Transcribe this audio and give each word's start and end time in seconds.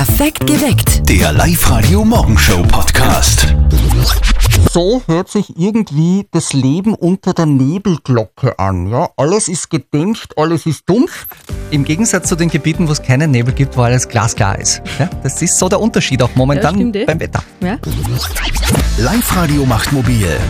Perfekt 0.00 0.40
geweckt. 0.46 1.06
Der 1.10 1.30
Live-Radio-Morgenshow-Podcast. 1.34 3.54
So 4.72 5.02
hört 5.06 5.28
sich 5.28 5.58
irgendwie 5.58 6.26
das 6.30 6.54
Leben 6.54 6.94
unter 6.94 7.34
der 7.34 7.44
Nebelglocke 7.44 8.58
an. 8.58 8.90
Ja, 8.90 9.10
alles 9.18 9.48
ist 9.48 9.68
gedämpft, 9.68 10.38
alles 10.38 10.64
ist 10.64 10.88
dumpf. 10.88 11.26
Im 11.70 11.84
Gegensatz 11.84 12.30
zu 12.30 12.36
den 12.36 12.48
Gebieten, 12.48 12.88
wo 12.88 12.92
es 12.92 13.02
keinen 13.02 13.30
Nebel 13.30 13.52
gibt, 13.52 13.76
wo 13.76 13.82
alles 13.82 14.08
glasklar 14.08 14.58
ist. 14.58 14.80
Ja, 14.98 15.10
das 15.22 15.42
ist 15.42 15.58
so 15.58 15.68
der 15.68 15.78
Unterschied 15.78 16.22
auch 16.22 16.34
momentan 16.34 16.76
Ja, 16.76 16.80
stimmt 16.80 16.96
eh. 16.96 17.04
beim 17.04 17.20
Wetter. 17.20 17.44
Ja? 17.60 17.76
Live-Radio 18.96 19.66
macht 19.66 19.92
mobil. 19.92 20.40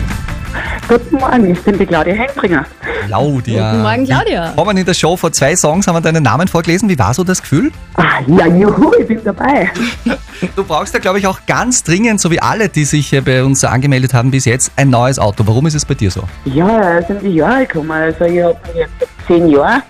Guten 0.91 1.15
Morgen, 1.15 1.49
ich 1.49 1.61
bin 1.61 1.77
die 1.77 1.85
Claudia 1.85 2.13
Heimbringer. 2.13 2.65
Claudia. 3.07 3.71
Guten 3.71 3.81
Morgen, 3.81 4.05
Claudia. 4.05 4.51
Kommen 4.57 4.75
in 4.75 4.85
der 4.85 4.93
Show 4.93 5.15
vor 5.15 5.31
zwei 5.31 5.55
Songs, 5.55 5.87
haben 5.87 5.95
wir 5.95 6.01
deinen 6.01 6.21
Namen 6.21 6.49
vorgelesen. 6.49 6.89
Wie 6.89 6.99
war 6.99 7.13
so 7.13 7.23
das 7.23 7.41
Gefühl? 7.41 7.71
Ah, 7.95 8.19
ja, 8.27 8.45
juhu, 8.45 8.91
ich 8.99 9.07
bin 9.07 9.23
dabei. 9.23 9.71
Du 10.55 10.65
brauchst 10.65 10.93
ja, 10.93 10.99
glaube 10.99 11.19
ich, 11.19 11.27
auch 11.27 11.39
ganz 11.45 11.83
dringend, 11.83 12.19
so 12.19 12.29
wie 12.29 12.41
alle, 12.41 12.67
die 12.67 12.83
sich 12.83 13.15
bei 13.23 13.41
uns 13.43 13.63
angemeldet 13.63 14.13
haben 14.13 14.31
bis 14.31 14.43
jetzt, 14.45 14.71
ein 14.75 14.89
neues 14.89 15.17
Auto. 15.17 15.43
Warum 15.45 15.67
ist 15.67 15.75
es 15.75 15.85
bei 15.85 15.93
dir 15.93 16.11
so? 16.11 16.23
Ja, 16.45 16.97
es 16.97 17.07
sind 17.07 17.21
die 17.21 17.35
Jahre 17.35 17.65
gekommen. 17.65 17.91
Also, 17.91 18.25
ich 18.25 18.41
habe 18.43 18.57
jetzt 18.75 18.91
zehn 19.27 19.47
Jahre. 19.47 19.83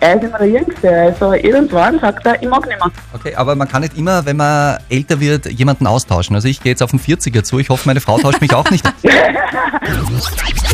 Er 0.00 0.14
ist 0.16 0.24
immer 0.24 0.38
der 0.38 0.48
Jüngste. 0.48 0.90
Also, 0.90 1.32
irgendwann 1.32 1.98
sagt 1.98 2.24
er, 2.26 2.40
ich 2.40 2.48
mag 2.48 2.66
nicht 2.66 2.78
mehr. 2.78 2.90
Okay, 3.12 3.34
aber 3.34 3.54
man 3.54 3.68
kann 3.68 3.82
nicht 3.82 3.96
immer, 3.96 4.24
wenn 4.24 4.36
man 4.36 4.78
älter 4.88 5.20
wird, 5.20 5.46
jemanden 5.46 5.86
austauschen. 5.86 6.36
Also 6.36 6.48
ich 6.48 6.62
gehe 6.62 6.70
jetzt 6.70 6.82
auf 6.82 6.90
den 6.90 7.00
40er 7.00 7.42
zu. 7.42 7.58
Ich 7.58 7.68
hoffe, 7.68 7.82
meine 7.86 8.00
Frau 8.00 8.18
tauscht 8.18 8.40
mich 8.40 8.54
auch 8.54 8.70
nicht. 8.70 8.84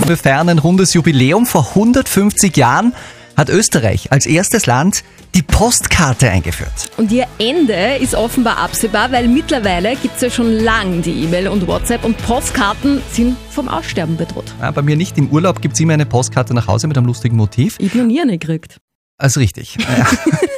Wir 0.06 0.16
feiern 0.16 0.48
ein 0.48 0.58
rundes 0.58 0.92
Jubiläum. 0.92 1.46
Vor 1.46 1.68
150 1.70 2.56
Jahren 2.56 2.92
hat 3.36 3.48
Österreich 3.48 4.12
als 4.12 4.26
erstes 4.26 4.66
Land 4.66 5.04
die 5.34 5.42
Postkarte 5.42 6.30
eingeführt. 6.30 6.90
Und 6.96 7.10
ihr 7.10 7.26
Ende 7.38 7.96
ist 8.00 8.14
offenbar 8.14 8.58
absehbar, 8.58 9.10
weil 9.10 9.26
mittlerweile 9.26 9.96
gibt 9.96 10.14
es 10.16 10.20
ja 10.20 10.30
schon 10.30 10.52
lang 10.52 11.02
die 11.02 11.24
E-Mail 11.24 11.48
und 11.48 11.66
WhatsApp 11.66 12.04
und 12.04 12.16
Postkarten 12.18 13.02
sind 13.10 13.36
vom 13.50 13.68
Aussterben 13.68 14.16
bedroht. 14.16 14.52
Ja, 14.60 14.70
bei 14.70 14.82
mir 14.82 14.96
nicht. 14.96 15.18
Im 15.18 15.28
Urlaub 15.30 15.60
gibt 15.60 15.74
es 15.74 15.80
immer 15.80 15.94
eine 15.94 16.06
Postkarte 16.06 16.54
nach 16.54 16.68
Hause 16.68 16.86
mit 16.86 16.96
einem 16.96 17.06
lustigen 17.06 17.36
Motiv. 17.36 17.76
Ich 17.78 17.88
hab 17.90 17.96
noch 17.96 18.04
nie 18.04 18.20
eine 18.20 18.38
gekriegt. 18.38 18.78
Also 19.18 19.40
richtig. 19.40 19.76
Ja, 19.96 20.06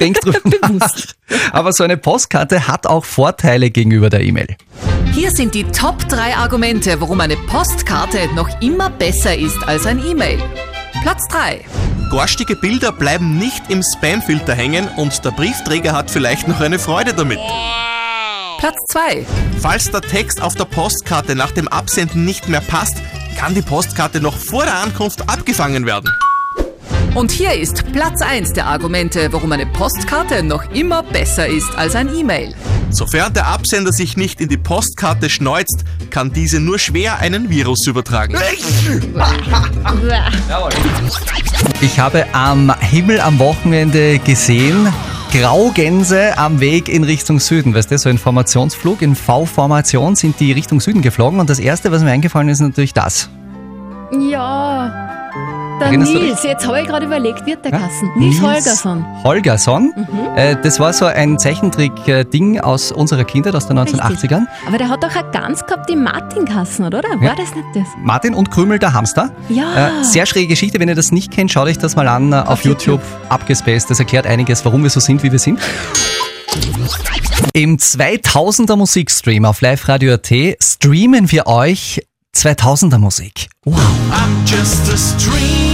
Denk 0.01 0.21
drüber 0.21 0.41
nach. 0.73 0.91
Aber 1.53 1.73
so 1.73 1.83
eine 1.85 1.97
Postkarte 1.97 2.69
hat 2.69 2.87
auch 2.87 3.05
Vorteile 3.05 3.71
gegenüber 3.71 4.11
der 4.11 4.21
E-Mail. 4.21 4.57
Hier 5.12 5.31
sind 5.31 5.55
die 5.55 5.65
Top 5.65 6.07
3 6.09 6.37
Argumente, 6.37 7.01
warum 7.01 7.21
eine 7.21 7.37
Postkarte 7.37 8.29
noch 8.34 8.61
immer 8.61 8.91
besser 8.91 9.37
ist 9.37 9.57
als 9.67 9.87
ein 9.87 10.05
E-Mail. 10.05 10.39
Platz 11.03 11.27
3. 11.29 11.65
Garstige 12.11 12.57
Bilder 12.57 12.93
bleiben 12.93 13.39
nicht 13.39 13.71
im 13.71 13.83
Spamfilter 13.83 14.55
hängen 14.55 14.89
und 14.97 15.25
der 15.25 15.31
Briefträger 15.31 15.93
hat 15.93 16.11
vielleicht 16.11 16.47
noch 16.47 16.61
eine 16.61 16.79
Freude 16.79 17.15
damit. 17.15 17.39
Platz 18.59 18.77
2. 18.91 19.27
Falls 19.61 19.91
der 19.91 20.03
Text 20.03 20.43
auf 20.43 20.55
der 20.55 20.65
Postkarte 20.67 21.34
nach 21.34 21.53
dem 21.53 21.69
Absenden 21.69 22.25
nicht 22.25 22.49
mehr 22.49 22.61
passt, 22.61 22.97
kann 23.39 23.55
die 23.55 23.62
Postkarte 23.62 24.21
noch 24.21 24.37
vor 24.37 24.65
der 24.65 24.75
Ankunft 24.77 25.29
abgefangen 25.29 25.87
werden. 25.87 26.11
Und 27.17 27.31
hier 27.31 27.55
ist 27.55 27.91
Platz 27.95 28.20
1 28.20 28.53
der 28.53 28.67
Argumente, 28.67 29.33
warum 29.33 29.50
eine 29.50 29.64
Postkarte 29.64 30.42
noch 30.42 30.70
immer 30.72 31.03
besser 31.03 31.47
ist 31.47 31.75
als 31.75 31.97
ein 31.97 32.14
E-Mail. 32.14 32.55
Sofern 32.91 33.33
der 33.33 33.47
Absender 33.47 33.91
sich 33.91 34.19
nicht 34.19 34.39
in 34.42 34.50
die 34.50 34.59
Postkarte 34.59 35.31
schneuzt, 35.31 35.83
kann 36.11 36.34
diese 36.34 36.61
nur 36.61 36.78
schwer 36.78 37.19
einen 37.19 37.48
Virus 37.48 37.87
übertragen. 37.87 38.37
Ich 41.81 41.98
habe 41.98 42.27
am 42.33 42.75
Himmel 42.81 43.20
am 43.20 43.39
Wochenende 43.39 44.19
gesehen, 44.19 44.92
Graugänse 45.33 46.37
am 46.37 46.61
Weg 46.61 46.91
in 46.91 47.03
Richtung 47.03 47.41
Süden. 47.41 47.75
Weißt 47.75 47.91
du, 47.91 47.97
so 47.97 48.11
ein 48.11 48.19
Formationsflug 48.19 49.00
in 49.00 49.17
V-Formation 49.17 50.17
sind 50.17 50.39
die 50.39 50.53
Richtung 50.53 50.81
Süden 50.83 51.00
geflogen 51.00 51.41
und 51.41 51.48
das 51.48 51.61
erste, 51.61 51.91
was 51.92 52.03
mir 52.03 52.11
eingefallen 52.11 52.50
ist, 52.50 52.59
ist 52.61 52.67
natürlich 52.67 52.92
das. 52.92 53.31
Ja. 54.12 55.06
Der 55.78 55.88
Erinnerst 55.88 56.12
Nils, 56.14 56.42
jetzt 56.42 56.66
habe 56.66 56.81
ich 56.81 56.87
gerade 56.87 57.04
überlegt, 57.04 57.44
wird 57.44 57.62
der 57.62 57.72
Kassen? 57.72 58.10
Nils 58.16 58.41
Holgersson. 58.41 59.04
Holgersson. 59.25 59.92
Äh, 60.34 60.56
das 60.62 60.81
war 60.81 60.94
so 60.94 61.04
ein 61.04 61.38
Zeichentrick-Ding 61.38 62.60
aus 62.60 62.92
unserer 62.92 63.25
Kindheit, 63.25 63.54
aus 63.54 63.69
den 63.69 63.78
1980ern. 63.78 64.47
Aber 64.66 64.78
der 64.78 64.88
hat 64.88 65.04
doch 65.04 65.15
auch 65.15 65.31
ganz 65.32 65.66
gehabt, 65.66 65.91
die 65.91 65.97
Martin 65.97 66.47
Kassen, 66.47 66.86
oder? 66.86 67.03
War 67.03 67.22
Ja. 67.22 67.34
das 67.34 67.54
nicht 67.54 67.66
das? 67.75 67.84
Martin 68.03 68.32
und 68.32 68.50
Krümel, 68.50 68.78
der 68.78 68.94
Hamster. 68.94 69.31
Ja. 69.50 69.88
Äh, 70.00 70.04
sehr 70.04 70.25
schräge 70.25 70.48
Geschichte. 70.48 70.81
Wenn 70.81 70.88
ihr 70.88 70.94
das 70.94 71.12
nicht 71.12 71.31
kennt, 71.31 71.53
schaut 71.53 71.66
euch 71.66 71.76
das 71.78 71.94
mal 71.94 72.09
an 72.09 72.32
äh, 72.32 72.36
auf, 72.36 72.48
Auf 72.48 72.65
YouTube. 72.65 73.03
YouTube. 73.03 73.03
Abgespaced. 73.28 73.91
Das 73.91 73.98
erklärt 73.98 74.26
einiges, 74.26 74.65
warum 74.65 74.82
wir 74.82 74.91
so 74.91 75.00
sind, 75.00 75.22
wie 75.22 75.31
wir 75.31 75.38
sind. 75.38 75.59
Im 77.53 77.76
2000er 77.76 78.76
Musikstream 78.76 79.44
auf 79.44 79.60
Live 79.60 79.88
Radio 79.88 80.15
AT 80.15 80.32
streamen 80.62 81.31
wir 81.31 81.47
euch 81.47 82.00
2000er 82.34 82.98
Musik. 82.98 83.48
Wow. 83.65 83.78
I'm 84.10 84.47
just 84.47 84.91
a 84.91 84.97
streamer. 84.97 85.66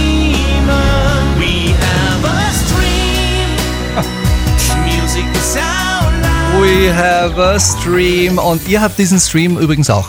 We 6.59 6.93
have 6.93 7.39
a 7.41 7.59
stream. 7.59 8.37
Und 8.37 8.67
ihr 8.67 8.81
habt 8.81 8.97
diesen 8.97 9.19
Stream 9.19 9.57
übrigens 9.57 9.89
auch. 9.89 10.07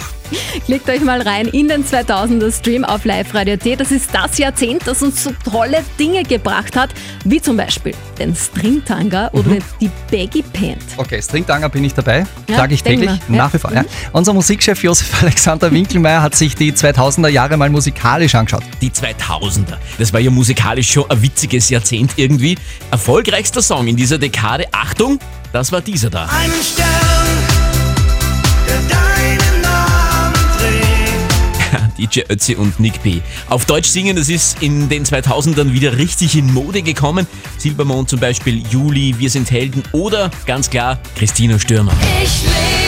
Klickt 0.67 0.89
euch 0.89 1.01
mal 1.03 1.21
rein 1.23 1.47
in 1.49 1.69
den 1.69 1.85
2000er 1.85 2.53
Stream 2.57 2.85
auf 2.85 3.05
Live 3.05 3.35
Radio 3.35 3.57
T. 3.57 3.77
Das 3.77 3.91
ist 3.91 4.11
das 4.13 4.39
Jahrzehnt, 4.39 4.83
das 4.87 5.03
uns 5.03 5.23
so 5.25 5.33
tolle 5.51 5.85
Dinge 5.99 6.23
gebracht 6.23 6.77
hat, 6.77 6.91
wie 7.25 7.41
zum 7.41 7.57
Beispiel 7.57 7.95
den 8.19 8.35
Stringtanga 8.35 9.29
oder 9.33 9.51
Mhm. 9.51 9.59
die 9.81 9.91
Baggy 10.11 10.43
Pant. 10.43 10.83
Okay, 10.97 11.21
Stringtanger 11.23 11.69
bin 11.69 11.85
ich 11.85 11.95
dabei. 11.95 12.27
Ja, 12.49 12.57
Sage 12.57 12.75
ich 12.75 12.83
täglich, 12.83 13.09
wir, 13.11 13.37
ja. 13.37 13.43
nach 13.45 13.53
wie 13.53 13.59
vor. 13.59 13.73
Ja. 13.73 13.85
Unser 14.13 14.33
Musikchef 14.33 14.83
Josef 14.83 15.11
Alexander 15.23 15.71
Winkelmeier 15.73 16.23
hat 16.23 16.35
sich 16.35 16.55
die 16.55 16.73
2000er 16.73 17.29
Jahre 17.29 17.57
mal 17.57 17.71
musikalisch 17.71 18.35
angeschaut. 18.35 18.63
Die 18.81 18.91
2000er. 18.91 19.77
Das 19.99 20.13
war 20.13 20.21
ja 20.21 20.31
musikalisch 20.31 20.91
schon 20.93 21.11
ein 21.11 21.21
witziges 21.23 21.69
Jahrzehnt 21.71 22.13
irgendwie. 22.17 22.57
Erfolgreichster 22.91 23.63
Song 23.63 23.87
in 23.89 23.97
dieser 23.97 24.19
Dekade, 24.19 24.67
Achtung, 24.73 25.19
das 25.53 25.71
war 25.73 25.81
dieser 25.81 26.11
da. 26.11 26.25
Einen 26.27 26.53
Stern, 26.63 26.87
der 28.67 28.97
deinen. 28.97 29.54
DJ 31.99 32.21
Ötzi 32.29 32.55
und 32.55 32.79
Nick 32.81 33.03
P. 33.03 33.23
Auf 33.49 33.65
Deutsch 33.65 33.89
singen, 33.89 34.17
das 34.17 34.29
ist 34.29 34.63
in 34.63 34.89
den 34.89 35.05
2000ern 35.05 35.73
wieder 35.73 35.97
richtig 35.97 36.37
in 36.37 36.53
Mode 36.53 36.83
gekommen. 36.83 37.27
Silbermond 37.59 38.09
zum 38.09 38.21
Beispiel, 38.21 38.63
Juli, 38.69 39.15
Wir 39.19 39.31
sind 39.31 39.51
Helden 39.51 39.83
oder 39.93 40.31
ganz 40.47 40.71
klar 40.71 40.99
Christina 41.17 41.59
Stürmer. 41.59 41.93
Ich 42.23 42.43
lebe, 42.43 42.84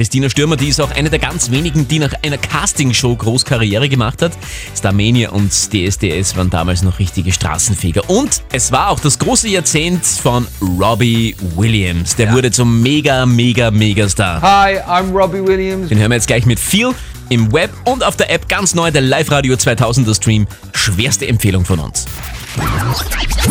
Christina 0.00 0.30
Stürmer, 0.30 0.56
die 0.56 0.68
ist 0.68 0.80
auch 0.80 0.92
eine 0.92 1.10
der 1.10 1.18
ganz 1.18 1.50
wenigen, 1.50 1.86
die 1.86 1.98
nach 1.98 2.14
einer 2.22 2.38
Castingshow 2.38 3.14
groß 3.14 3.44
Karriere 3.44 3.86
gemacht 3.86 4.22
hat. 4.22 4.32
Starmania 4.74 5.28
und 5.28 5.52
DSDS 5.52 6.38
waren 6.38 6.48
damals 6.48 6.80
noch 6.80 6.98
richtige 6.98 7.30
Straßenfeger. 7.32 8.08
Und 8.08 8.40
es 8.50 8.72
war 8.72 8.88
auch 8.88 8.98
das 8.98 9.18
große 9.18 9.48
Jahrzehnt 9.48 10.06
von 10.06 10.46
Robbie 10.80 11.36
Williams. 11.54 12.16
Der 12.16 12.32
wurde 12.32 12.50
zum 12.50 12.80
mega, 12.80 13.26
mega, 13.26 13.70
mega 13.70 14.08
Star. 14.08 14.40
Hi, 14.40 14.78
I'm 14.78 15.12
Robbie 15.12 15.46
Williams. 15.46 15.90
Den 15.90 15.98
hören 15.98 16.10
wir 16.10 16.16
jetzt 16.16 16.28
gleich 16.28 16.46
mit 16.46 16.58
viel 16.58 16.92
im 17.28 17.52
Web 17.52 17.68
und 17.84 18.02
auf 18.02 18.16
der 18.16 18.30
App 18.30 18.48
ganz 18.48 18.74
neu, 18.74 18.90
der 18.90 19.02
Live-Radio 19.02 19.54
2000er 19.54 20.16
Stream. 20.16 20.46
Schwerste 20.72 21.28
Empfehlung 21.28 21.66
von 21.66 21.78
uns. 21.78 22.06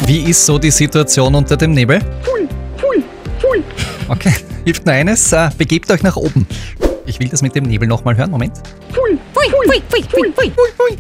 Wie 0.08 0.22
ist 0.22 0.44
so 0.48 0.58
die 0.58 0.72
Situation 0.72 1.36
unter 1.36 1.56
dem 1.56 1.74
Nebel? 1.74 2.02
Okay, 4.08 4.34
hilft 4.66 4.86
nur 4.86 4.96
eines, 4.96 5.32
äh, 5.32 5.50
begebt 5.58 5.90
euch 5.92 6.04
nach 6.04 6.16
oben. 6.16 6.48
Ich 7.06 7.20
will 7.20 7.28
das 7.28 7.42
mit 7.42 7.56
dem 7.56 7.64
Nebel 7.64 7.88
nochmal 7.88 8.16
hören, 8.16 8.30
Moment. 8.30 8.54
Pui, 8.94 9.18
pui, 9.34 9.50
pui, 9.66 9.82
pui, 9.90 10.52
pui. 10.78 10.98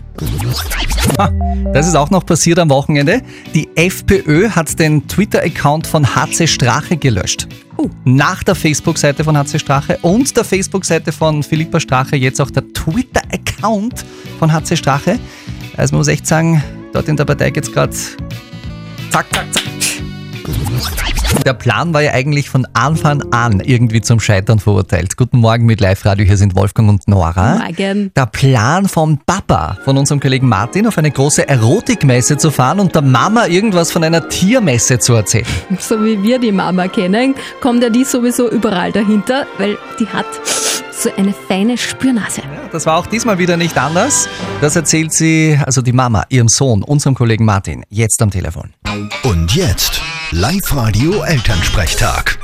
Ha, 1.20 1.32
das 1.72 1.88
ist 1.88 1.96
auch 1.96 2.10
noch 2.10 2.26
passiert 2.26 2.58
am 2.58 2.70
Wochenende. 2.70 3.22
Die 3.54 3.70
FPÖ 3.76 4.50
hat 4.50 4.80
den 4.80 5.08
Twitter-Account 5.08 5.86
von 5.86 6.16
HC 6.16 6.48
Strache 6.48 6.98
gelöscht. 6.98 7.48
Nach 8.06 8.44
der 8.44 8.56
Facebook-Seite 8.56 9.24
von 9.24 9.38
HC 9.38 9.60
Strache 9.60 10.00
und 10.02 10.36
der 10.36 10.44
Facebook-Seite 10.44 11.12
von 11.12 11.44
Philippa 11.44 11.80
Strache 11.80 12.16
jetzt 12.16 12.42
auch 12.42 12.50
der 12.50 12.68
Twitter-Account 12.74 14.04
von 14.40 14.52
HC 14.52 14.78
Strache. 14.78 15.20
Also 15.78 15.94
man 15.94 16.00
muss 16.00 16.08
echt 16.08 16.26
sagen, 16.26 16.64
dort 16.92 17.08
in 17.08 17.18
der 17.18 17.26
Partei 17.26 17.52
geht's 17.52 17.72
gerade 17.72 17.94
zack, 17.94 19.26
zack, 19.32 19.46
zack. 19.54 19.69
Der 21.50 21.56
Plan 21.56 21.96
war 21.96 22.04
ja 22.04 22.12
eigentlich 22.12 22.48
von 22.48 22.68
Anfang 22.74 23.24
an 23.34 23.60
irgendwie 23.60 24.02
zum 24.02 24.20
Scheitern 24.20 24.60
verurteilt. 24.60 25.18
Guten 25.18 25.40
Morgen 25.40 25.66
mit 25.66 25.82
Live-Radio, 25.82 26.24
hier 26.24 26.38
sind 26.38 26.56
Wolfgang 26.56 26.88
und 26.90 27.08
Nora. 27.08 27.56
Morgen. 27.56 28.12
Der 28.16 28.28
Plan 28.28 28.88
vom 28.88 29.18
Papa, 29.26 29.80
von 29.84 29.98
unserem 29.98 30.20
Kollegen 30.20 30.48
Martin, 30.48 30.86
auf 30.86 31.00
eine 31.00 31.10
große 31.10 31.50
Erotikmesse 31.50 32.38
zu 32.38 32.52
fahren 32.52 32.80
und 32.80 32.94
der 32.94 33.02
Mama 33.02 33.48
irgendwas 33.48 33.92
von 33.92 34.04
einer 34.04 34.30
Tiermesse 34.30 35.00
zu 35.00 35.16
erzählen. 35.16 35.48
So 35.80 36.06
wie 36.06 36.22
wir 36.22 36.38
die 36.38 36.52
Mama 36.52 36.88
kennen, 36.88 37.34
kommt 37.62 37.82
ja 37.82 37.90
die 37.90 38.04
sowieso 38.04 38.48
überall 38.48 38.92
dahinter, 38.92 39.48
weil 39.58 39.76
die 40.00 40.06
hat 40.06 40.28
so 40.92 41.10
eine 41.18 41.34
feine 41.34 41.80
Spürnase. 41.80 42.44
Das 42.72 42.86
war 42.86 42.98
auch 42.98 43.08
diesmal 43.08 43.40
wieder 43.40 43.58
nicht 43.58 43.76
anders. 43.76 44.30
Das 44.62 44.76
erzählt 44.76 45.14
sie, 45.14 45.58
also 45.66 45.82
die 45.82 45.94
Mama, 45.94 46.26
ihrem 46.30 46.48
Sohn, 46.48 46.84
unserem 46.84 47.16
Kollegen 47.16 47.46
Martin, 47.46 47.86
jetzt 47.90 48.22
am 48.22 48.30
Telefon. 48.30 48.74
Und 49.24 49.56
jetzt 49.56 50.00
Live-Radio 50.32 51.24
Elternsprechtag. 51.24 52.38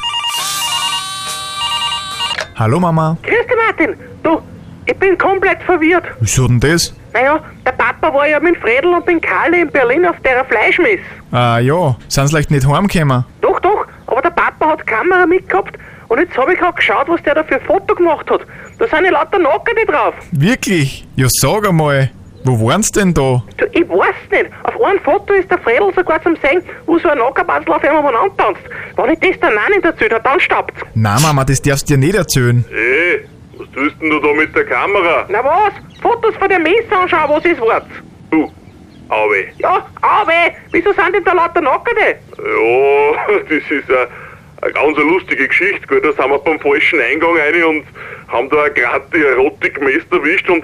Hallo 2.55 2.79
Mama. 2.79 3.15
Grüß 3.21 3.45
dich, 3.45 3.55
Martin. 3.67 3.95
Du, 4.23 4.41
ich 4.87 4.95
bin 4.97 5.15
komplett 5.19 5.61
verwirrt. 5.61 6.03
Wieso 6.19 6.47
denn 6.47 6.59
das? 6.59 6.95
Naja, 7.13 7.39
der 7.63 7.73
Papa 7.73 8.11
war 8.11 8.27
ja 8.27 8.39
mit 8.39 8.57
Fredel 8.57 8.91
und 8.91 9.07
den 9.07 9.21
Karli 9.21 9.61
in 9.61 9.69
Berlin 9.69 10.03
auf 10.07 10.15
der 10.21 10.43
Fleischmess. 10.45 10.99
Ah 11.31 11.59
ja, 11.59 11.95
sind 12.07 12.27
sie 12.27 12.33
leicht 12.33 12.49
nicht 12.49 12.67
heimgekommen? 12.67 13.23
Doch, 13.41 13.59
doch, 13.59 13.85
aber 14.07 14.21
der 14.23 14.31
Papa 14.31 14.65
hat 14.67 14.79
die 14.79 14.85
Kamera 14.85 15.27
mitgehabt 15.27 15.77
und 16.07 16.17
jetzt 16.17 16.35
habe 16.35 16.55
ich 16.55 16.63
auch 16.63 16.73
geschaut, 16.73 17.07
was 17.07 17.21
der 17.21 17.35
da 17.35 17.43
für 17.43 17.57
ein 17.57 17.65
Foto 17.67 17.93
gemacht 17.93 18.27
hat. 18.31 18.41
Da 18.79 18.87
sind 18.87 19.05
ja 19.05 19.11
lauter 19.11 19.37
Nackerte 19.37 19.85
drauf. 19.85 20.15
Wirklich? 20.31 21.07
Ja 21.15 21.27
sag 21.29 21.67
einmal, 21.67 22.09
wo 22.45 22.67
waren 22.67 22.83
sie 22.83 22.91
denn 22.91 23.13
da? 23.13 23.43
Du, 23.57 23.65
ich 23.71 23.87
weiß 23.89 24.15
nicht. 24.31 24.51
Auf 24.63 24.81
einem 24.81 24.99
Foto 25.01 25.33
ist 25.33 25.49
der 25.49 25.57
Fredel 25.59 25.91
sogar 25.95 26.21
zum 26.21 26.35
Sehen, 26.37 26.63
wo 26.85 26.97
so 26.99 27.09
ein 27.09 27.17
Nackerbatzel 27.17 27.73
auf 27.73 27.83
einmal 27.83 28.01
umeinander 28.03 28.37
tanzt. 28.37 28.61
Wenn 28.95 29.13
ich 29.13 29.19
das 29.19 29.39
dann 29.41 29.57
auch 29.57 29.69
nicht 29.69 29.83
erzählt 29.83 30.13
habe, 30.13 30.23
dann 30.23 30.39
staubt's. 30.39 30.79
Na 30.93 31.19
Mama, 31.19 31.43
das 31.43 31.61
darfst 31.61 31.89
du 31.89 31.93
dir 31.95 31.99
nicht 31.99 32.15
erzählen. 32.15 32.63
Hey, 32.69 33.25
was 33.57 33.67
tust 33.71 33.95
denn 34.01 34.09
du 34.09 34.19
da 34.19 34.33
mit 34.33 34.55
der 34.55 34.65
Kamera? 34.65 35.25
Na 35.29 35.43
was? 35.43 35.73
Fotos 36.01 36.35
von 36.35 36.49
der 36.49 36.59
Messe 36.59 36.95
anschauen, 36.95 37.29
was 37.29 37.45
ist 37.45 37.59
Wort? 37.59 37.85
Du, 38.29 38.51
Auwe. 39.09 39.45
Ja, 39.57 39.85
aber 40.01 40.31
wieso 40.71 40.91
sind 40.93 41.15
denn 41.15 41.23
da 41.23 41.33
lauter 41.33 41.61
Nackerte? 41.61 42.17
Ja, 42.37 43.37
das 43.49 43.71
ist 43.71 43.89
eine, 43.89 44.07
eine 44.61 44.73
ganz 44.73 44.97
lustige 44.97 45.47
Geschichte. 45.47 45.87
Gell? 45.87 46.01
Da 46.01 46.11
sind 46.13 46.31
wir 46.31 46.39
beim 46.39 46.59
falschen 46.59 46.99
Eingang 46.99 47.37
rein 47.37 47.63
und 47.63 47.85
haben 48.27 48.49
da 48.49 48.67
gerade 48.69 49.05
die 49.13 49.23
Erotikmesse 49.23 50.05
erwischt 50.11 50.49
und 50.49 50.63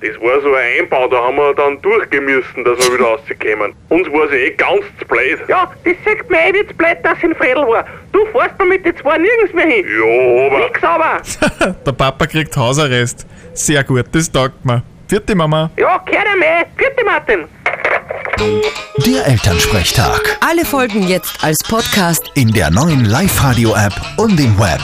das 0.00 0.20
war 0.20 0.40
so 0.42 0.52
ein 0.54 0.82
Einbau, 0.82 1.08
da 1.08 1.16
haben 1.16 1.36
wir 1.36 1.54
dann 1.54 1.80
durchgehen 1.82 2.24
müssen, 2.24 2.64
dass 2.64 2.78
wir 2.78 2.98
wieder 2.98 3.04
rauskommen. 3.06 3.74
Uns 3.88 4.12
war 4.12 4.28
sie 4.28 4.36
eh 4.36 4.50
ganz 4.50 4.82
zu 4.98 5.06
blöd. 5.06 5.38
Ja, 5.48 5.70
das 5.84 5.94
sagt 6.04 6.30
mir 6.30 6.38
eh 6.38 6.52
nicht 6.52 6.68
zu 6.68 6.74
blöd, 6.76 6.98
dass 7.02 7.22
in 7.22 7.34
Fredel 7.34 7.66
war. 7.66 7.84
Du 8.12 8.26
fährst 8.26 8.58
mir 8.58 8.66
mit 8.66 8.84
den 8.84 8.96
zwei 8.96 9.18
nirgends 9.18 9.52
mehr 9.54 9.66
hin. 9.66 9.84
Ja, 9.86 10.46
aber... 10.46 10.58
Nix 10.66 10.82
aber. 10.82 11.74
Der 11.86 11.92
Papa 11.92 12.26
kriegt 12.26 12.56
Hausarrest. 12.56 13.26
Sehr 13.54 13.82
gut, 13.84 14.06
das 14.12 14.30
taugt 14.30 14.64
mir. 14.64 14.82
Vierte 15.08 15.34
Mama. 15.34 15.70
Ja, 15.76 16.02
ihm 16.08 16.42
eh. 16.42 16.64
Vierte 16.76 17.04
Martin. 17.04 17.44
Der 19.06 19.26
Elternsprechtag. 19.26 20.38
Alle 20.40 20.64
Folgen 20.64 21.04
jetzt 21.04 21.42
als 21.42 21.58
Podcast. 21.68 22.30
In 22.34 22.52
der 22.52 22.70
neuen 22.70 23.04
Live-Radio-App 23.04 23.94
und 24.18 24.38
im 24.40 24.58
Web. 24.58 24.80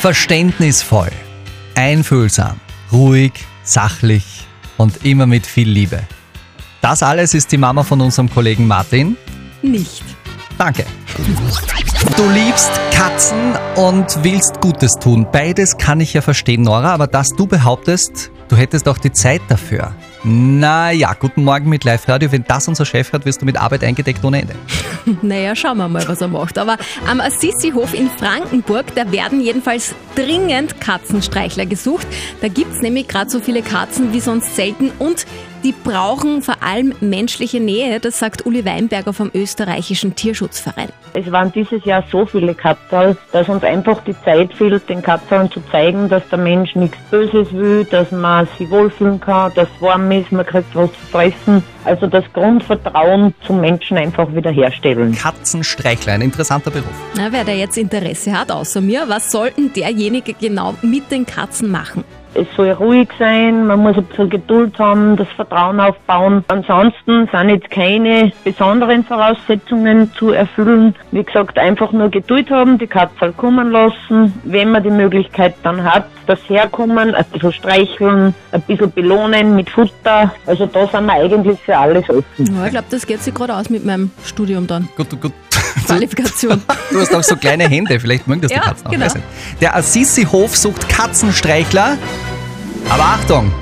Verständnisvoll, 0.00 1.10
einfühlsam, 1.74 2.60
ruhig, 2.92 3.32
sachlich 3.70 4.24
und 4.76 5.04
immer 5.04 5.26
mit 5.26 5.46
viel 5.46 5.68
Liebe. 5.68 6.02
Das 6.80 7.02
alles 7.02 7.34
ist 7.34 7.52
die 7.52 7.58
Mama 7.58 7.82
von 7.82 8.00
unserem 8.00 8.30
Kollegen 8.30 8.66
Martin. 8.66 9.16
Nicht. 9.62 10.02
Danke. 10.56 10.84
Du 12.16 12.30
liebst 12.30 12.70
Katzen 12.92 13.54
und 13.76 14.22
willst 14.22 14.60
Gutes 14.60 14.98
tun. 14.98 15.26
Beides 15.30 15.76
kann 15.76 16.00
ich 16.00 16.14
ja 16.14 16.22
verstehen, 16.22 16.62
Nora, 16.62 16.92
aber 16.92 17.06
dass 17.06 17.30
du 17.30 17.46
behauptest, 17.46 18.30
du 18.48 18.56
hättest 18.56 18.88
auch 18.88 18.98
die 18.98 19.12
Zeit 19.12 19.42
dafür. 19.48 19.94
Naja, 20.22 21.14
guten 21.18 21.44
Morgen 21.44 21.70
mit 21.70 21.84
Live 21.84 22.06
Radio. 22.06 22.30
Wenn 22.30 22.44
das 22.44 22.68
unser 22.68 22.84
Chef 22.84 23.12
hat, 23.12 23.24
wirst 23.24 23.40
du 23.40 23.46
mit 23.46 23.58
Arbeit 23.58 23.82
eingedeckt 23.82 24.22
ohne 24.24 24.42
Ende. 24.42 24.54
Naja, 25.22 25.56
schauen 25.56 25.78
wir 25.78 25.88
mal, 25.88 26.06
was 26.06 26.20
er 26.20 26.28
macht. 26.28 26.58
Aber 26.58 26.76
am 27.06 27.20
Assisi-Hof 27.20 27.94
in 27.94 28.10
Frankenburg, 28.10 28.94
da 28.94 29.10
werden 29.10 29.40
jedenfalls 29.40 29.94
dringend 30.14 30.78
Katzenstreichler 30.78 31.64
gesucht. 31.64 32.06
Da 32.42 32.48
gibt's 32.48 32.82
nämlich 32.82 33.08
gerade 33.08 33.30
so 33.30 33.40
viele 33.40 33.62
Katzen 33.62 34.12
wie 34.12 34.20
sonst 34.20 34.54
selten 34.56 34.90
und 34.98 35.24
die 35.64 35.72
brauchen 35.72 36.42
vor 36.42 36.62
allem 36.62 36.94
menschliche 37.00 37.60
Nähe. 37.60 38.00
Das 38.00 38.18
sagt 38.18 38.46
Uli 38.46 38.64
Weinberger 38.64 39.12
vom 39.12 39.30
österreichischen 39.34 40.14
Tierschutzverein. 40.14 40.88
Es 41.14 41.30
waren 41.30 41.52
dieses 41.52 41.84
Jahr 41.84 42.04
so 42.10 42.24
viele 42.24 42.54
Katterl, 42.54 43.16
dass 43.32 43.48
uns 43.48 43.64
einfach 43.64 44.02
die 44.04 44.14
Zeit 44.24 44.52
fehlt, 44.54 44.88
den 44.88 45.02
Katterln 45.02 45.50
zu 45.50 45.60
zeigen, 45.70 46.08
dass 46.08 46.26
der 46.28 46.38
Mensch 46.38 46.74
nichts 46.76 46.98
Böses 47.10 47.52
will, 47.52 47.84
dass 47.84 48.10
man 48.12 48.48
sich 48.58 48.70
wohlfühlen 48.70 49.20
kann, 49.20 49.52
dass 49.54 49.68
es 49.74 49.82
warm 49.82 50.10
ist, 50.12 50.30
man 50.32 50.46
kriegt 50.46 50.74
was 50.74 50.90
zu 50.90 51.00
fressen. 51.10 51.62
Also 51.84 52.06
das 52.06 52.24
Grundvertrauen 52.32 53.34
zum 53.46 53.60
Menschen 53.60 53.96
einfach 53.96 54.32
wiederherstellen. 54.34 55.14
Katzenstreichler, 55.14 56.14
ein 56.14 56.22
interessanter 56.22 56.70
Beruf. 56.70 56.92
Na, 57.16 57.32
wer 57.32 57.44
da 57.44 57.52
jetzt 57.52 57.76
Interesse 57.76 58.38
hat, 58.38 58.52
außer 58.52 58.80
mir, 58.80 59.04
was 59.08 59.32
sollten 59.32 59.72
derjenige 59.72 60.34
genau 60.34 60.74
mit 60.82 61.10
den 61.10 61.26
Katzen 61.26 61.70
machen? 61.70 62.04
Es 62.34 62.46
soll 62.56 62.70
ruhig 62.70 63.08
sein, 63.18 63.66
man 63.66 63.80
muss 63.80 63.96
ein 63.96 64.04
bisschen 64.04 64.30
Geduld 64.30 64.78
haben, 64.78 65.16
das 65.16 65.28
Vertrauen 65.34 65.80
aufbauen. 65.80 66.44
Ansonsten 66.48 67.28
sind 67.30 67.48
jetzt 67.48 67.70
keine 67.70 68.32
besonderen 68.44 69.04
Voraussetzungen 69.04 70.12
zu 70.14 70.30
erfüllen. 70.30 70.94
Wie 71.10 71.24
gesagt, 71.24 71.58
einfach 71.58 71.92
nur 71.92 72.08
Geduld 72.08 72.50
haben, 72.50 72.78
die 72.78 72.86
Katze 72.86 73.32
kommen 73.36 73.70
lassen. 73.70 74.32
Wenn 74.44 74.70
man 74.70 74.82
die 74.82 74.90
Möglichkeit 74.90 75.54
dann 75.62 75.82
hat, 75.82 76.06
das 76.26 76.38
herkommen, 76.48 77.14
ein 77.14 77.24
bisschen 77.32 77.52
streicheln, 77.52 78.34
ein 78.52 78.62
bisschen 78.62 78.92
belohnen 78.92 79.56
mit 79.56 79.68
Futter. 79.68 80.32
Also 80.46 80.66
da 80.66 80.86
sind 80.86 81.06
wir 81.06 81.14
eigentlich 81.14 81.58
für 81.60 81.76
alles 81.76 82.08
offen. 82.08 82.54
Ja, 82.56 82.66
ich 82.66 82.70
glaube, 82.70 82.86
das 82.90 83.06
geht 83.06 83.22
sich 83.22 83.34
gerade 83.34 83.56
aus 83.56 83.68
mit 83.70 83.84
meinem 83.84 84.10
Studium 84.24 84.66
dann. 84.66 84.88
Gut, 84.96 85.20
gut. 85.20 85.32
Qualifikation. 85.86 86.62
Du 86.90 87.00
hast 87.00 87.14
auch 87.14 87.22
so 87.22 87.36
kleine 87.36 87.68
Hände, 87.68 88.00
vielleicht 88.00 88.26
mögen 88.26 88.40
das 88.40 88.50
die 88.50 88.56
Ja, 88.56 88.62
Katzen 88.62 88.86
auch. 88.86 88.90
genau. 88.90 89.06
Der 89.60 89.76
Assisi-Hof 89.76 90.56
sucht 90.56 90.88
Katzenstreichler. 90.88 91.96
Aber 92.88 93.04
Achtung, 93.04 93.52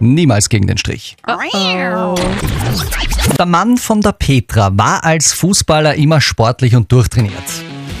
niemals 0.00 0.48
gegen 0.48 0.66
den 0.66 0.76
Strich. 0.76 1.16
Der 3.38 3.46
Mann 3.46 3.76
von 3.78 4.00
der 4.00 4.12
Petra 4.12 4.70
war 4.76 5.02
als 5.04 5.32
Fußballer 5.32 5.94
immer 5.94 6.20
sportlich 6.20 6.76
und 6.76 6.90
durchtrainiert. 6.92 7.32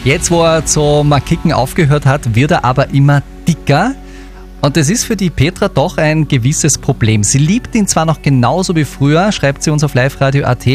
Jetzt, 0.04 0.30
wo 0.30 0.44
er 0.44 0.66
zum 0.66 1.14
Kicken 1.24 1.52
aufgehört 1.52 2.04
hat, 2.04 2.34
wird 2.34 2.50
er 2.50 2.64
aber 2.64 2.90
immer 2.90 3.22
dicker. 3.48 3.94
Und 4.60 4.76
das 4.76 4.90
ist 4.90 5.04
für 5.04 5.16
die 5.16 5.30
Petra 5.30 5.68
doch 5.68 5.96
ein 5.96 6.28
gewisses 6.28 6.76
Problem. 6.76 7.22
Sie 7.24 7.38
liebt 7.38 7.74
ihn 7.74 7.86
zwar 7.86 8.04
noch 8.04 8.20
genauso 8.20 8.76
wie 8.76 8.84
früher, 8.84 9.32
schreibt 9.32 9.62
sie 9.62 9.70
uns 9.70 9.82
auf 9.84 9.94
liveradio.at, 9.94 10.66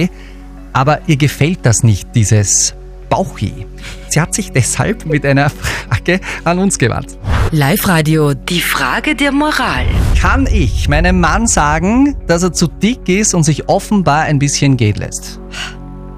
aber 0.73 0.99
ihr 1.07 1.17
gefällt 1.17 1.59
das 1.63 1.83
nicht, 1.83 2.07
dieses 2.15 2.73
Bauchi. 3.09 3.65
Sie 4.09 4.21
hat 4.21 4.33
sich 4.33 4.51
deshalb 4.51 5.05
mit 5.05 5.25
einer 5.25 5.49
Frage 5.49 6.19
an 6.43 6.59
uns 6.59 6.77
gewandt. 6.77 7.17
Live-Radio, 7.51 8.33
die 8.33 8.61
Frage 8.61 9.15
der 9.15 9.31
Moral. 9.31 9.85
Kann 10.19 10.47
ich 10.51 10.87
meinem 10.87 11.19
Mann 11.19 11.47
sagen, 11.47 12.15
dass 12.27 12.43
er 12.43 12.53
zu 12.53 12.67
dick 12.67 13.09
ist 13.09 13.33
und 13.33 13.43
sich 13.43 13.67
offenbar 13.67 14.21
ein 14.23 14.39
bisschen 14.39 14.77
gehen 14.77 14.95
lässt? 14.95 15.39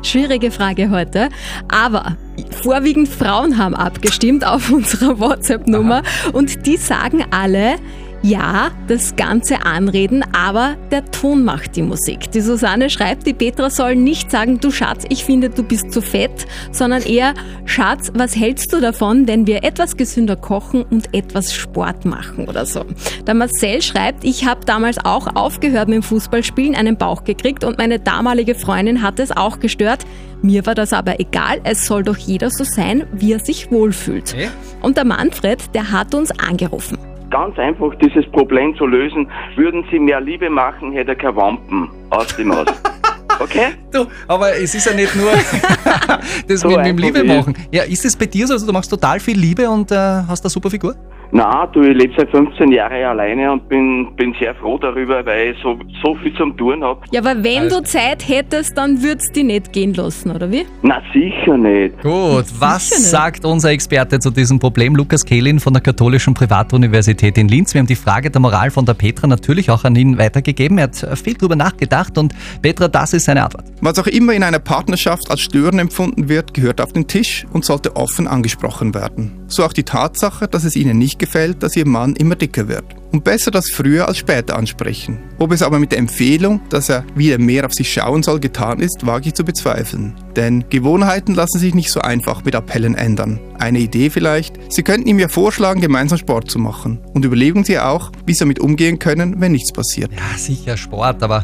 Schwierige 0.03 0.51
Frage 0.51 0.89
heute, 0.89 1.29
aber 1.67 2.17
vorwiegend 2.63 3.07
Frauen 3.07 3.57
haben 3.57 3.75
abgestimmt 3.75 4.45
auf 4.45 4.71
unserer 4.71 5.19
WhatsApp-Nummer 5.19 6.01
und 6.33 6.65
die 6.65 6.77
sagen 6.77 7.23
alle, 7.29 7.75
ja, 8.23 8.69
das 8.87 9.15
ganze 9.15 9.65
Anreden, 9.65 10.23
aber 10.33 10.75
der 10.91 11.09
Ton 11.09 11.43
macht 11.43 11.75
die 11.75 11.81
Musik. 11.81 12.31
Die 12.31 12.41
Susanne 12.41 12.89
schreibt, 12.89 13.25
die 13.25 13.33
Petra 13.33 13.69
soll 13.69 13.95
nicht 13.95 14.29
sagen, 14.29 14.59
du 14.59 14.69
Schatz, 14.69 15.05
ich 15.09 15.25
finde, 15.25 15.49
du 15.49 15.63
bist 15.63 15.91
zu 15.91 16.01
fett, 16.01 16.45
sondern 16.71 17.01
eher, 17.01 17.33
Schatz, 17.65 18.11
was 18.13 18.35
hältst 18.35 18.73
du 18.73 18.79
davon, 18.79 19.27
wenn 19.27 19.47
wir 19.47 19.63
etwas 19.63 19.97
gesünder 19.97 20.35
kochen 20.35 20.83
und 20.83 21.13
etwas 21.15 21.53
Sport 21.53 22.05
machen 22.05 22.47
oder 22.47 22.65
so. 22.65 22.85
Der 23.25 23.33
Marcel 23.33 23.81
schreibt, 23.81 24.23
ich 24.23 24.45
habe 24.45 24.65
damals 24.65 25.03
auch 25.03 25.35
aufgehört 25.35 25.87
mit 25.87 25.95
dem 25.95 26.03
Fußballspielen, 26.03 26.75
einen 26.75 26.97
Bauch 26.97 27.23
gekriegt 27.23 27.63
und 27.63 27.79
meine 27.79 27.99
damalige 27.99 28.53
Freundin 28.53 29.01
hat 29.01 29.19
es 29.19 29.31
auch 29.31 29.59
gestört. 29.59 30.05
Mir 30.43 30.65
war 30.65 30.75
das 30.75 30.93
aber 30.93 31.19
egal, 31.19 31.59
es 31.63 31.85
soll 31.85 32.03
doch 32.03 32.17
jeder 32.17 32.51
so 32.51 32.63
sein, 32.63 33.03
wie 33.11 33.33
er 33.33 33.39
sich 33.39 33.71
wohlfühlt. 33.71 34.35
Und 34.81 34.97
der 34.97 35.05
Manfred, 35.05 35.73
der 35.73 35.91
hat 35.91 36.13
uns 36.13 36.31
angerufen. 36.31 36.97
Ganz 37.31 37.57
einfach 37.57 37.95
dieses 37.95 38.29
Problem 38.31 38.75
zu 38.75 38.85
lösen, 38.85 39.27
würden 39.55 39.83
Sie 39.89 39.97
mehr 39.97 40.21
Liebe 40.21 40.49
machen, 40.49 40.91
hätte 40.91 41.11
er 41.11 41.15
keine 41.15 41.35
Wampen 41.35 41.89
aus 42.09 42.35
dem 42.35 42.55
Haus. 42.55 42.67
Okay? 43.39 43.69
Du, 43.91 44.05
aber 44.27 44.55
es 44.55 44.75
ist 44.75 44.85
ja 44.85 44.93
nicht 44.93 45.15
nur 45.15 45.31
das 46.47 46.59
So 46.59 46.67
mit 46.67 46.77
dem 46.77 46.97
einfach 46.97 46.99
Liebe 46.99 47.23
machen. 47.23 47.55
Ja, 47.71 47.81
ist 47.83 48.05
es 48.05 48.15
bei 48.15 48.27
dir 48.27 48.45
so, 48.45 48.53
also 48.53 48.67
du 48.67 48.71
machst 48.71 48.91
total 48.91 49.19
viel 49.19 49.35
Liebe 49.35 49.67
und 49.67 49.91
äh, 49.91 49.95
hast 49.95 50.45
eine 50.45 50.51
super 50.51 50.69
Figur? 50.69 50.95
Na, 51.33 51.65
du, 51.67 51.81
ich 51.81 51.97
lebe 51.97 52.13
seit 52.17 52.29
15 52.29 52.71
Jahren 52.73 53.03
alleine 53.05 53.53
und 53.53 53.69
bin, 53.69 54.13
bin 54.17 54.35
sehr 54.37 54.53
froh 54.55 54.77
darüber, 54.77 55.25
weil 55.25 55.51
ich 55.51 55.57
so, 55.63 55.79
so 56.03 56.13
viel 56.15 56.33
zum 56.35 56.57
Tun 56.57 56.83
habe. 56.83 56.99
Ja, 57.11 57.21
aber 57.21 57.41
wenn 57.41 57.69
du 57.69 57.81
Zeit 57.83 58.27
hättest, 58.27 58.77
dann 58.77 59.01
würdest 59.01 59.29
du 59.29 59.39
die 59.39 59.43
nicht 59.45 59.71
gehen 59.71 59.93
lassen, 59.93 60.31
oder 60.31 60.51
wie? 60.51 60.65
Na, 60.81 61.01
sicher 61.13 61.57
nicht. 61.57 62.01
Gut, 62.01 62.45
was 62.59 62.89
nicht. 62.89 63.03
sagt 63.03 63.45
unser 63.45 63.69
Experte 63.69 64.19
zu 64.19 64.29
diesem 64.29 64.59
Problem? 64.59 64.93
Lukas 64.95 65.23
Kehlin 65.23 65.61
von 65.61 65.71
der 65.71 65.81
Katholischen 65.81 66.33
Privatuniversität 66.33 67.37
in 67.37 67.47
Linz. 67.47 67.73
Wir 67.73 67.79
haben 67.79 67.87
die 67.87 67.95
Frage 67.95 68.29
der 68.29 68.41
Moral 68.41 68.69
von 68.69 68.85
der 68.85 68.93
Petra 68.93 69.25
natürlich 69.27 69.71
auch 69.71 69.85
an 69.85 69.95
ihn 69.95 70.17
weitergegeben. 70.17 70.77
Er 70.79 70.85
hat 70.85 71.19
viel 71.23 71.35
drüber 71.35 71.55
nachgedacht 71.55 72.17
und 72.17 72.33
Petra, 72.61 72.89
das 72.89 73.13
ist 73.13 73.25
seine 73.25 73.45
Antwort. 73.45 73.65
Was 73.79 73.97
auch 73.99 74.07
immer 74.07 74.33
in 74.33 74.43
einer 74.43 74.59
Partnerschaft 74.59 75.31
als 75.31 75.39
Stören 75.39 75.79
empfunden 75.79 76.27
wird, 76.27 76.53
gehört 76.53 76.81
auf 76.81 76.91
den 76.91 77.07
Tisch 77.07 77.45
und 77.53 77.63
sollte 77.63 77.95
offen 77.95 78.27
angesprochen 78.27 78.93
werden. 78.93 79.40
So 79.51 79.65
auch 79.65 79.73
die 79.73 79.83
Tatsache, 79.83 80.47
dass 80.47 80.63
es 80.63 80.77
Ihnen 80.77 80.97
nicht 80.97 81.19
gefällt, 81.19 81.61
dass 81.61 81.75
Ihr 81.75 81.85
Mann 81.85 82.15
immer 82.15 82.35
dicker 82.35 82.69
wird. 82.69 82.85
Und 83.11 83.25
besser 83.25 83.51
das 83.51 83.69
früher 83.69 84.07
als 84.07 84.17
später 84.17 84.55
ansprechen. 84.57 85.19
Ob 85.39 85.51
es 85.51 85.61
aber 85.61 85.77
mit 85.77 85.91
der 85.91 85.99
Empfehlung, 85.99 86.61
dass 86.69 86.87
er 86.87 87.03
wieder 87.15 87.37
mehr 87.37 87.65
auf 87.65 87.73
sich 87.73 87.91
schauen 87.91 88.23
soll, 88.23 88.39
getan 88.39 88.79
ist, 88.79 89.05
wage 89.05 89.27
ich 89.27 89.33
zu 89.33 89.43
bezweifeln. 89.43 90.13
Denn 90.37 90.63
Gewohnheiten 90.69 91.35
lassen 91.35 91.59
sich 91.59 91.75
nicht 91.75 91.91
so 91.91 91.99
einfach 91.99 92.45
mit 92.45 92.55
Appellen 92.55 92.95
ändern. 92.95 93.41
Eine 93.59 93.79
Idee 93.79 94.09
vielleicht? 94.09 94.57
Sie 94.71 94.83
könnten 94.83 95.09
ihm 95.09 95.19
ja 95.19 95.27
vorschlagen, 95.27 95.81
gemeinsam 95.81 96.17
Sport 96.17 96.49
zu 96.49 96.57
machen. 96.57 96.99
Und 97.13 97.25
überlegen 97.25 97.65
Sie 97.65 97.77
auch, 97.77 98.13
wie 98.25 98.33
Sie 98.33 98.39
damit 98.39 98.59
umgehen 98.59 98.99
können, 98.99 99.41
wenn 99.41 99.51
nichts 99.51 99.73
passiert. 99.73 100.11
Ja, 100.13 100.37
sicher 100.37 100.77
Sport, 100.77 101.21
aber 101.21 101.43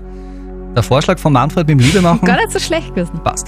der 0.73 0.83
Vorschlag 0.83 1.19
von 1.19 1.33
Manfred 1.33 1.67
mit 1.67 1.77
dem 1.77 1.85
Liebe 1.85 1.99
machen 1.99 2.25
Gar 2.25 2.37
nicht 2.37 2.53
so 2.53 2.59
schlecht 2.59 2.95
gewesen. 2.95 3.19
passt. 3.21 3.47